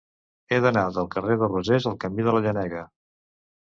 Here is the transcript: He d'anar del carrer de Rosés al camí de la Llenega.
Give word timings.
He 0.49 0.57
d'anar 0.65 0.85
del 0.95 1.11
carrer 1.17 1.39
de 1.43 1.51
Rosés 1.53 1.89
al 1.93 2.01
camí 2.07 2.29
de 2.31 2.37
la 2.39 2.45
Llenega. 2.49 2.87